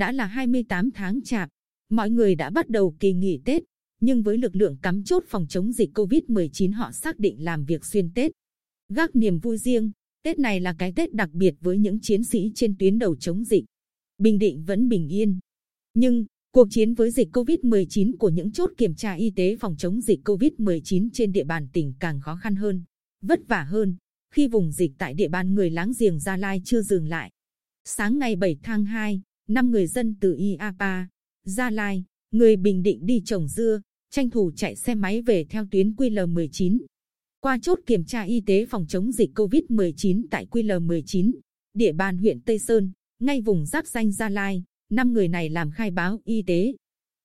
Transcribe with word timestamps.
Đã 0.00 0.12
là 0.12 0.26
28 0.26 0.90
tháng 0.90 1.22
chạp, 1.22 1.48
mọi 1.90 2.10
người 2.10 2.34
đã 2.34 2.50
bắt 2.50 2.68
đầu 2.68 2.96
kỳ 3.00 3.12
nghỉ 3.12 3.40
Tết, 3.44 3.62
nhưng 4.00 4.22
với 4.22 4.38
lực 4.38 4.56
lượng 4.56 4.76
cắm 4.82 5.04
chốt 5.04 5.24
phòng 5.28 5.46
chống 5.48 5.72
dịch 5.72 5.90
Covid-19 5.94 6.74
họ 6.74 6.92
xác 6.92 7.18
định 7.18 7.44
làm 7.44 7.64
việc 7.64 7.84
xuyên 7.84 8.10
Tết. 8.14 8.32
Gác 8.88 9.16
niềm 9.16 9.38
vui 9.38 9.58
riêng, 9.58 9.90
Tết 10.22 10.38
này 10.38 10.60
là 10.60 10.74
cái 10.78 10.92
Tết 10.96 11.14
đặc 11.14 11.30
biệt 11.32 11.54
với 11.60 11.78
những 11.78 12.00
chiến 12.00 12.24
sĩ 12.24 12.52
trên 12.54 12.76
tuyến 12.78 12.98
đầu 12.98 13.16
chống 13.16 13.44
dịch. 13.44 13.64
Bình 14.18 14.38
Định 14.38 14.64
vẫn 14.64 14.88
bình 14.88 15.08
yên. 15.08 15.38
Nhưng, 15.94 16.24
cuộc 16.52 16.68
chiến 16.70 16.94
với 16.94 17.10
dịch 17.10 17.28
Covid-19 17.32 18.16
của 18.18 18.28
những 18.28 18.52
chốt 18.52 18.70
kiểm 18.76 18.94
tra 18.94 19.12
y 19.12 19.30
tế 19.30 19.56
phòng 19.56 19.76
chống 19.76 20.00
dịch 20.00 20.20
Covid-19 20.24 21.08
trên 21.12 21.32
địa 21.32 21.44
bàn 21.44 21.68
tỉnh 21.72 21.94
càng 22.00 22.20
khó 22.20 22.36
khăn 22.36 22.56
hơn, 22.56 22.84
vất 23.22 23.40
vả 23.48 23.62
hơn, 23.62 23.96
khi 24.34 24.48
vùng 24.48 24.72
dịch 24.72 24.92
tại 24.98 25.14
địa 25.14 25.28
bàn 25.28 25.54
người 25.54 25.70
láng 25.70 25.92
giềng 25.98 26.20
Gia 26.20 26.36
Lai 26.36 26.62
chưa 26.64 26.82
dừng 26.82 27.08
lại. 27.08 27.30
Sáng 27.84 28.18
ngày 28.18 28.36
7 28.36 28.58
tháng 28.62 28.84
2, 28.84 29.22
năm 29.50 29.70
người 29.70 29.86
dân 29.86 30.14
từ 30.20 30.34
Iapa, 30.34 31.06
Gia 31.44 31.70
Lai, 31.70 32.04
người 32.30 32.56
Bình 32.56 32.82
Định 32.82 33.06
đi 33.06 33.22
trồng 33.24 33.48
dưa, 33.48 33.80
tranh 34.10 34.30
thủ 34.30 34.50
chạy 34.56 34.76
xe 34.76 34.94
máy 34.94 35.22
về 35.22 35.44
theo 35.44 35.66
tuyến 35.70 35.92
QL19. 35.92 36.78
Qua 37.40 37.58
chốt 37.62 37.78
kiểm 37.86 38.04
tra 38.04 38.22
y 38.22 38.40
tế 38.46 38.66
phòng 38.66 38.86
chống 38.88 39.12
dịch 39.12 39.30
COVID-19 39.34 40.24
tại 40.30 40.46
QL19, 40.50 41.32
địa 41.74 41.92
bàn 41.92 42.18
huyện 42.18 42.40
Tây 42.40 42.58
Sơn, 42.58 42.92
ngay 43.18 43.40
vùng 43.40 43.66
giáp 43.66 43.86
danh 43.86 44.12
Gia 44.12 44.28
Lai, 44.28 44.64
năm 44.90 45.12
người 45.12 45.28
này 45.28 45.48
làm 45.48 45.70
khai 45.70 45.90
báo 45.90 46.20
y 46.24 46.42
tế. 46.42 46.74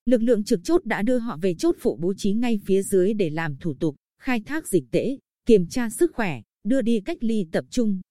Lực 0.06 0.22
lượng 0.22 0.44
trực 0.44 0.60
chốt 0.64 0.86
đã 0.86 1.02
đưa 1.02 1.18
họ 1.18 1.38
về 1.42 1.56
chốt 1.56 1.76
phụ 1.80 1.98
bố 2.02 2.14
trí 2.18 2.34
ngay 2.34 2.60
phía 2.66 2.84
dưới 2.84 3.14
để 3.14 3.30
làm 3.30 3.58
thủ 3.58 3.74
tục, 3.74 3.96
khai 4.22 4.40
thác 4.40 4.68
dịch 4.68 4.84
tễ, 4.92 5.18
kiểm 5.46 5.68
tra 5.68 5.90
sức 5.90 6.12
khỏe, 6.14 6.42
đưa 6.64 6.82
đi 6.82 7.00
cách 7.00 7.18
ly 7.22 7.48
tập 7.52 7.66
trung. 7.70 8.02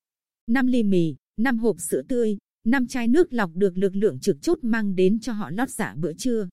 5 0.46 0.66
ly 0.66 0.82
mì, 0.82 1.14
5 1.36 1.58
hộp 1.58 1.76
sữa 1.80 2.02
tươi, 2.08 2.38
năm 2.64 2.86
chai 2.86 3.08
nước 3.08 3.32
lọc 3.32 3.50
được 3.54 3.78
lực 3.78 3.96
lượng 3.96 4.20
trực 4.20 4.42
chốt 4.42 4.58
mang 4.62 4.94
đến 4.94 5.20
cho 5.20 5.32
họ 5.32 5.50
lót 5.50 5.70
dạ 5.70 5.94
bữa 5.98 6.12
trưa. 6.12 6.48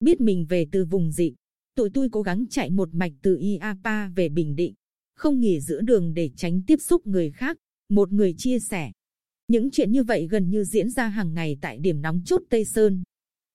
Biết 0.00 0.20
mình 0.20 0.46
về 0.48 0.66
từ 0.72 0.84
vùng 0.84 1.12
dị, 1.12 1.34
tụi 1.74 1.90
tôi 1.90 2.08
cố 2.12 2.22
gắng 2.22 2.46
chạy 2.50 2.70
một 2.70 2.88
mạch 2.92 3.12
từ 3.22 3.36
Iapa 3.36 4.08
về 4.08 4.28
Bình 4.28 4.56
Định, 4.56 4.74
không 5.14 5.40
nghỉ 5.40 5.60
giữa 5.60 5.80
đường 5.80 6.14
để 6.14 6.30
tránh 6.36 6.62
tiếp 6.66 6.76
xúc 6.80 7.06
người 7.06 7.30
khác. 7.30 7.56
Một 7.88 8.12
người 8.12 8.34
chia 8.38 8.58
sẻ, 8.58 8.92
những 9.48 9.70
chuyện 9.70 9.92
như 9.92 10.02
vậy 10.02 10.28
gần 10.30 10.50
như 10.50 10.64
diễn 10.64 10.90
ra 10.90 11.08
hàng 11.08 11.34
ngày 11.34 11.58
tại 11.60 11.78
điểm 11.78 12.02
nóng 12.02 12.22
chốt 12.24 12.42
Tây 12.50 12.64
Sơn. 12.64 13.02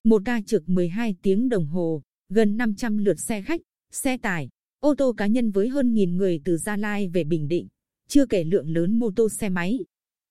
Một 0.04 0.22
ca 0.26 0.42
trực 0.42 0.70
12 0.70 1.16
tiếng 1.22 1.50
đồng 1.50 1.68
hồ, 1.68 2.02
gần 2.30 2.58
500 2.58 2.98
lượt 2.98 3.20
xe 3.20 3.42
khách, 3.42 3.62
xe 3.92 4.18
tải, 4.18 4.50
ô 4.80 4.96
tô 4.96 5.14
cá 5.18 5.28
nhân 5.28 5.52
với 5.52 5.70
hơn 5.70 5.94
nghìn 5.94 6.18
người 6.18 6.42
từ 6.44 6.58
Gia 6.58 6.78
Lai 6.78 7.08
về 7.08 7.24
Bình 7.24 7.48
Định, 7.48 7.68
chưa 8.08 8.26
kể 8.26 8.44
lượng 8.44 8.70
lớn 8.70 9.00
mô 9.00 9.12
tô 9.12 9.30
xe 9.30 9.50
máy. 9.50 9.80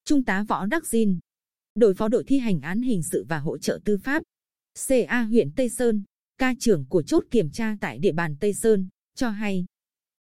Trung 0.05 0.25
tá 0.25 0.45
Võ 0.49 0.67
Đắc 0.67 0.87
Diên, 0.87 1.19
đội 1.75 1.95
phó 1.95 2.09
đội 2.09 2.25
thi 2.25 2.39
hành 2.39 2.61
án 2.61 2.83
hình 2.83 3.03
sự 3.03 3.25
và 3.29 3.39
hỗ 3.39 3.59
trợ 3.59 3.81
tư 3.85 3.97
pháp, 3.97 4.23
CA 4.89 5.23
huyện 5.23 5.51
Tây 5.57 5.69
Sơn, 5.69 6.03
ca 6.39 6.55
trưởng 6.59 6.87
của 6.89 7.03
chốt 7.03 7.25
kiểm 7.31 7.51
tra 7.51 7.77
tại 7.81 7.99
địa 7.99 8.13
bàn 8.13 8.37
Tây 8.41 8.55
Sơn, 8.55 8.89
cho 9.15 9.31
hay. 9.31 9.65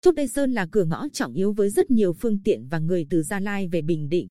Chốt 0.00 0.12
Tây 0.16 0.28
Sơn 0.28 0.52
là 0.52 0.66
cửa 0.72 0.84
ngõ 0.84 1.08
trọng 1.12 1.34
yếu 1.34 1.52
với 1.52 1.70
rất 1.70 1.90
nhiều 1.90 2.12
phương 2.12 2.42
tiện 2.44 2.68
và 2.68 2.78
người 2.78 3.06
từ 3.10 3.22
Gia 3.22 3.40
Lai 3.40 3.68
về 3.68 3.82
Bình 3.82 4.08
Định. 4.08 4.26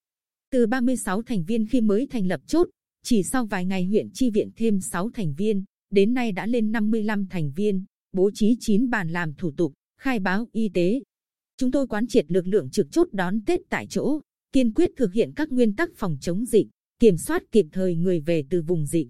Từ 0.52 0.68
36 0.68 1.22
thành 1.22 1.44
viên 1.44 1.68
khi 1.68 1.82
mới 1.82 2.08
thành 2.08 2.28
lập 2.28 2.42
chốt, 2.48 2.68
chỉ 3.04 3.24
sau 3.24 3.46
vài 3.46 3.66
ngày 3.66 3.86
huyện 3.86 4.10
chi 4.14 4.30
viện 4.30 4.50
thêm 4.56 4.80
6 4.80 5.10
thành 5.10 5.34
viên, 5.34 5.64
đến 5.90 6.14
nay 6.14 6.32
đã 6.32 6.46
lên 6.46 6.72
55 6.72 7.28
thành 7.30 7.52
viên, 7.52 7.84
bố 8.12 8.32
trí 8.34 8.58
9 8.60 8.90
bàn 8.90 9.10
làm 9.10 9.34
thủ 9.34 9.52
tục, 9.58 9.74
khai 10.00 10.20
báo 10.20 10.48
y 10.52 10.70
tế. 10.70 11.02
Chúng 11.58 11.72
tôi 11.72 11.88
quán 11.88 12.08
triệt 12.08 12.32
lực 12.32 12.48
lượng 12.48 12.70
trực 12.70 12.92
chốt 12.92 13.08
đón 13.12 13.42
Tết 13.46 13.60
tại 13.70 13.88
chỗ, 13.90 14.20
kiên 14.52 14.74
quyết 14.74 14.92
thực 14.98 15.14
hiện 15.14 15.32
các 15.36 15.52
nguyên 15.52 15.76
tắc 15.76 15.90
phòng 15.96 16.18
chống 16.22 16.46
dịch, 16.46 16.68
kiểm 17.04 17.18
soát 17.18 17.44
kịp 17.52 17.66
thời 17.72 17.96
người 17.96 18.20
về 18.20 18.44
từ 18.50 18.62
vùng 18.62 18.86
dịch. 18.86 19.08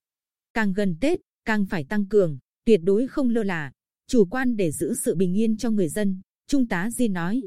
Càng 0.53 0.73
gần 0.73 0.95
Tết, 1.01 1.19
càng 1.45 1.65
phải 1.65 1.83
tăng 1.83 2.05
cường, 2.05 2.37
tuyệt 2.65 2.79
đối 2.83 3.07
không 3.07 3.29
lơ 3.29 3.43
là, 3.43 3.71
chủ 4.07 4.25
quan 4.25 4.55
để 4.55 4.71
giữ 4.71 4.93
sự 4.93 5.15
bình 5.15 5.37
yên 5.37 5.57
cho 5.57 5.69
người 5.69 5.89
dân. 5.89 6.21
Trung 6.47 6.67
tá 6.67 6.89
Di 6.91 7.07
nói. 7.07 7.41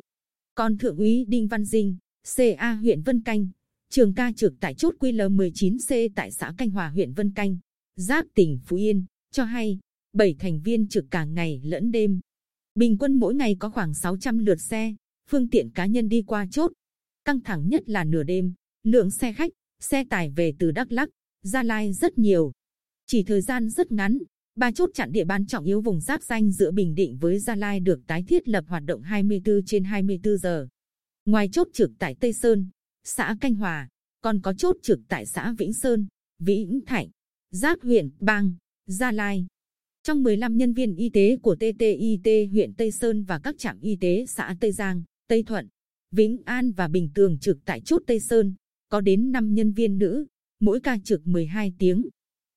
Còn 0.54 0.78
Thượng 0.78 0.96
úy 0.96 1.24
Đinh 1.28 1.48
Văn 1.48 1.64
Dinh, 1.64 1.96
CA 2.36 2.74
huyện 2.74 3.02
Vân 3.02 3.22
Canh, 3.22 3.48
trường 3.90 4.14
ca 4.14 4.32
trực 4.32 4.54
tại 4.60 4.74
chốt 4.74 4.94
QL19C 5.00 6.08
tại 6.14 6.32
xã 6.32 6.52
Canh 6.58 6.70
Hòa 6.70 6.88
huyện 6.88 7.12
Vân 7.12 7.32
Canh, 7.34 7.58
giáp 7.96 8.26
tỉnh 8.34 8.58
Phú 8.64 8.76
Yên, 8.76 9.04
cho 9.32 9.44
hay, 9.44 9.78
7 10.12 10.34
thành 10.38 10.60
viên 10.60 10.88
trực 10.88 11.04
cả 11.10 11.24
ngày 11.24 11.60
lẫn 11.64 11.90
đêm. 11.90 12.20
Bình 12.74 12.98
quân 12.98 13.14
mỗi 13.14 13.34
ngày 13.34 13.56
có 13.58 13.70
khoảng 13.70 13.94
600 13.94 14.38
lượt 14.38 14.60
xe, 14.60 14.94
phương 15.28 15.48
tiện 15.48 15.70
cá 15.70 15.86
nhân 15.86 16.08
đi 16.08 16.22
qua 16.26 16.46
chốt. 16.50 16.72
Căng 17.24 17.40
thẳng 17.40 17.68
nhất 17.68 17.88
là 17.88 18.04
nửa 18.04 18.22
đêm, 18.22 18.54
lượng 18.84 19.10
xe 19.10 19.32
khách, 19.32 19.52
xe 19.80 20.04
tải 20.04 20.30
về 20.30 20.52
từ 20.58 20.70
Đắk 20.70 20.92
Lắk, 20.92 21.08
Gia 21.42 21.62
Lai 21.62 21.92
rất 21.92 22.18
nhiều. 22.18 22.52
Chỉ 23.06 23.22
thời 23.22 23.40
gian 23.40 23.70
rất 23.70 23.92
ngắn, 23.92 24.18
ba 24.56 24.72
chốt 24.72 24.90
chặn 24.94 25.12
địa 25.12 25.24
bàn 25.24 25.46
trọng 25.46 25.64
yếu 25.64 25.80
vùng 25.80 26.00
giáp 26.00 26.22
danh 26.22 26.52
giữa 26.52 26.70
Bình 26.70 26.94
Định 26.94 27.16
với 27.16 27.38
Gia 27.38 27.54
Lai 27.54 27.80
được 27.80 28.00
tái 28.06 28.24
thiết 28.28 28.48
lập 28.48 28.64
hoạt 28.68 28.82
động 28.86 29.02
24 29.02 29.64
trên 29.66 29.84
24 29.84 30.38
giờ. 30.38 30.68
Ngoài 31.24 31.48
chốt 31.52 31.68
trực 31.72 31.90
tại 31.98 32.16
Tây 32.20 32.32
Sơn, 32.32 32.68
xã 33.04 33.36
Canh 33.40 33.54
Hòa, 33.54 33.88
còn 34.20 34.40
có 34.40 34.52
chốt 34.52 34.76
trực 34.82 35.00
tại 35.08 35.26
xã 35.26 35.54
Vĩnh 35.58 35.72
Sơn, 35.72 36.06
Vĩnh 36.38 36.80
Thạnh, 36.86 37.08
Giáp 37.50 37.78
huyện 37.82 38.10
Bang, 38.20 38.54
Gia 38.86 39.12
Lai. 39.12 39.46
Trong 40.02 40.22
15 40.22 40.56
nhân 40.56 40.72
viên 40.72 40.94
y 40.94 41.10
tế 41.10 41.36
của 41.42 41.56
TTIT 41.56 42.50
huyện 42.50 42.74
Tây 42.74 42.90
Sơn 42.90 43.24
và 43.24 43.38
các 43.38 43.54
trạm 43.58 43.80
y 43.80 43.96
tế 44.00 44.26
xã 44.26 44.56
Tây 44.60 44.72
Giang, 44.72 45.02
Tây 45.28 45.42
Thuận, 45.42 45.68
Vĩnh 46.10 46.36
An 46.44 46.72
và 46.72 46.88
Bình 46.88 47.10
Tường 47.14 47.38
trực 47.38 47.58
tại 47.64 47.80
chốt 47.80 48.02
Tây 48.06 48.20
Sơn, 48.20 48.54
có 48.88 49.00
đến 49.00 49.32
5 49.32 49.54
nhân 49.54 49.72
viên 49.72 49.98
nữ, 49.98 50.26
mỗi 50.60 50.80
ca 50.80 50.98
trực 51.04 51.26
12 51.26 51.72
tiếng. 51.78 52.08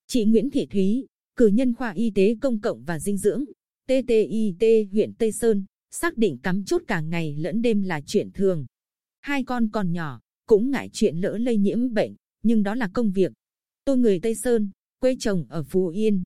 Chị 0.06 0.24
Nguyễn 0.24 0.50
Thị 0.50 0.66
Thúy, 0.66 1.06
cử 1.36 1.46
nhân 1.46 1.74
khoa 1.74 1.90
y 1.90 2.10
tế 2.10 2.36
công 2.40 2.60
cộng 2.60 2.84
và 2.84 2.98
dinh 2.98 3.16
dưỡng, 3.16 3.44
TTIT 3.86 4.88
huyện 4.92 5.12
Tây 5.18 5.32
Sơn, 5.32 5.64
xác 5.90 6.16
định 6.16 6.38
cắm 6.38 6.64
chốt 6.64 6.82
cả 6.86 7.00
ngày 7.00 7.36
lẫn 7.38 7.62
đêm 7.62 7.82
là 7.82 8.00
chuyện 8.06 8.30
thường. 8.34 8.66
Hai 9.20 9.44
con 9.44 9.68
còn 9.72 9.92
nhỏ, 9.92 10.20
cũng 10.46 10.70
ngại 10.70 10.90
chuyện 10.92 11.16
lỡ 11.16 11.38
lây 11.38 11.56
nhiễm 11.56 11.94
bệnh, 11.94 12.14
nhưng 12.42 12.62
đó 12.62 12.74
là 12.74 12.88
công 12.94 13.10
việc. 13.10 13.32
Tôi 13.84 13.98
người 13.98 14.20
Tây 14.20 14.34
Sơn, 14.34 14.70
quê 15.00 15.16
chồng 15.20 15.46
ở 15.48 15.62
Phú 15.62 15.88
Yên. 15.88 16.22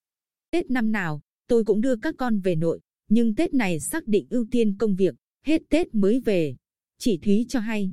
Tết 0.50 0.70
năm 0.70 0.92
nào, 0.92 1.20
tôi 1.46 1.64
cũng 1.64 1.80
đưa 1.80 1.96
các 1.96 2.14
con 2.18 2.40
về 2.40 2.54
nội, 2.56 2.80
nhưng 3.08 3.34
Tết 3.34 3.54
này 3.54 3.80
xác 3.80 4.06
định 4.06 4.26
ưu 4.30 4.46
tiên 4.50 4.76
công 4.78 4.94
việc, 4.94 5.14
hết 5.44 5.62
Tết 5.68 5.94
mới 5.94 6.20
về. 6.20 6.56
Chị 6.98 7.18
Thúy 7.22 7.46
cho 7.48 7.60
hay, 7.60 7.90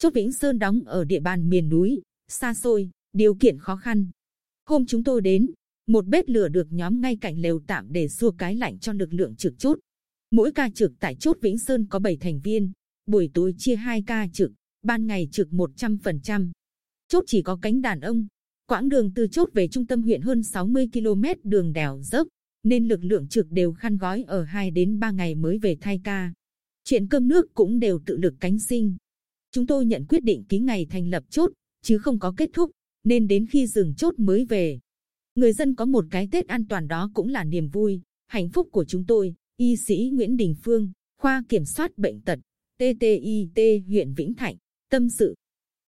chốt 0.00 0.14
Vĩnh 0.14 0.32
Sơn 0.32 0.58
đóng 0.58 0.80
ở 0.84 1.04
địa 1.04 1.20
bàn 1.20 1.48
miền 1.48 1.68
núi, 1.68 2.02
xa 2.28 2.54
xôi, 2.54 2.90
điều 3.12 3.34
kiện 3.34 3.58
khó 3.58 3.76
khăn. 3.76 4.06
Hôm 4.66 4.86
chúng 4.86 5.04
tôi 5.04 5.20
đến, 5.20 5.46
một 5.86 6.06
bếp 6.06 6.24
lửa 6.28 6.48
được 6.48 6.72
nhóm 6.72 7.00
ngay 7.00 7.16
cạnh 7.20 7.40
lều 7.40 7.60
tạm 7.66 7.86
để 7.92 8.08
xua 8.08 8.30
cái 8.30 8.56
lạnh 8.56 8.78
cho 8.78 8.92
lực 8.92 9.12
lượng 9.12 9.36
trực 9.36 9.58
chốt. 9.58 9.78
Mỗi 10.30 10.52
ca 10.52 10.70
trực 10.70 10.92
tại 11.00 11.14
chốt 11.14 11.38
Vĩnh 11.40 11.58
Sơn 11.58 11.86
có 11.90 11.98
7 11.98 12.16
thành 12.16 12.40
viên, 12.40 12.72
buổi 13.06 13.30
tối 13.34 13.54
chia 13.58 13.76
2 13.76 14.02
ca 14.06 14.26
trực, 14.32 14.52
ban 14.82 15.06
ngày 15.06 15.28
trực 15.32 15.48
100%. 15.48 16.50
Chốt 17.08 17.24
chỉ 17.26 17.42
có 17.42 17.58
cánh 17.62 17.82
đàn 17.82 18.00
ông, 18.00 18.26
quãng 18.66 18.88
đường 18.88 19.12
từ 19.14 19.26
chốt 19.26 19.48
về 19.52 19.68
trung 19.68 19.86
tâm 19.86 20.02
huyện 20.02 20.22
hơn 20.22 20.42
60 20.42 20.88
km 20.92 21.24
đường 21.44 21.72
đèo 21.72 22.00
dốc, 22.02 22.28
nên 22.62 22.88
lực 22.88 23.04
lượng 23.04 23.28
trực 23.28 23.50
đều 23.50 23.72
khăn 23.72 23.96
gói 23.96 24.24
ở 24.26 24.42
2 24.42 24.70
đến 24.70 25.00
3 25.00 25.10
ngày 25.10 25.34
mới 25.34 25.58
về 25.58 25.76
thay 25.80 26.00
ca. 26.04 26.32
Chuyện 26.84 27.08
cơm 27.08 27.28
nước 27.28 27.54
cũng 27.54 27.78
đều 27.78 28.00
tự 28.06 28.16
lực 28.16 28.34
cánh 28.40 28.58
sinh. 28.58 28.96
Chúng 29.52 29.66
tôi 29.66 29.86
nhận 29.86 30.06
quyết 30.08 30.24
định 30.24 30.44
ký 30.44 30.58
ngày 30.58 30.86
thành 30.90 31.10
lập 31.10 31.24
chốt, 31.30 31.52
chứ 31.82 31.98
không 31.98 32.18
có 32.18 32.34
kết 32.36 32.50
thúc, 32.52 32.70
nên 33.04 33.28
đến 33.28 33.46
khi 33.50 33.66
dừng 33.66 33.94
chốt 33.94 34.14
mới 34.18 34.44
về. 34.44 34.80
Người 35.34 35.52
dân 35.52 35.74
có 35.74 35.84
một 35.84 36.04
cái 36.10 36.28
Tết 36.32 36.46
an 36.46 36.66
toàn 36.68 36.88
đó 36.88 37.10
cũng 37.14 37.28
là 37.28 37.44
niềm 37.44 37.68
vui, 37.68 38.00
hạnh 38.26 38.48
phúc 38.48 38.68
của 38.72 38.84
chúng 38.84 39.04
tôi. 39.06 39.34
Y 39.56 39.76
sĩ 39.76 40.10
Nguyễn 40.12 40.36
Đình 40.36 40.54
Phương, 40.62 40.92
khoa 41.18 41.42
kiểm 41.48 41.64
soát 41.64 41.98
bệnh 41.98 42.20
tật, 42.20 42.38
TTIT 42.78 43.82
huyện 43.86 44.14
Vĩnh 44.14 44.34
Thạnh, 44.34 44.56
tâm 44.90 45.08
sự. 45.08 45.34